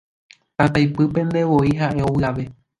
[0.61, 2.51] Tataypypentevoi ha'e ovy'ave.